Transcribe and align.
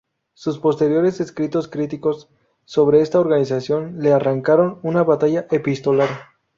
Sus 0.33 0.57
posteriores 0.57 1.19
escritos 1.21 1.67
críticos 1.67 2.27
sobre 2.65 3.01
esta 3.01 3.19
organización 3.19 3.99
le 3.99 4.11
acarrearon 4.13 4.79
una 4.81 5.03
batalla 5.03 5.45
epistolar. 5.51 6.09